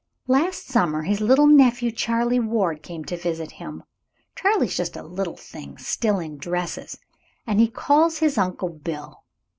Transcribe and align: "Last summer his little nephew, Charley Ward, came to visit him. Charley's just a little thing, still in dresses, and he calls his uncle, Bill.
"Last 0.25 0.65
summer 0.65 1.03
his 1.03 1.21
little 1.21 1.45
nephew, 1.45 1.91
Charley 1.91 2.39
Ward, 2.39 2.81
came 2.81 3.05
to 3.05 3.15
visit 3.15 3.51
him. 3.51 3.83
Charley's 4.35 4.75
just 4.75 4.95
a 4.95 5.03
little 5.03 5.37
thing, 5.37 5.77
still 5.77 6.17
in 6.17 6.37
dresses, 6.39 6.97
and 7.45 7.59
he 7.59 7.67
calls 7.67 8.17
his 8.17 8.35
uncle, 8.35 8.69
Bill. 8.69 9.23